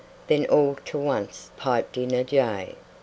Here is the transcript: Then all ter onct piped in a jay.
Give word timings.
Then 0.25 0.47
all 0.47 0.79
ter 0.83 0.97
onct 0.97 1.55
piped 1.57 1.95
in 1.95 2.11
a 2.11 2.23
jay. 2.23 2.73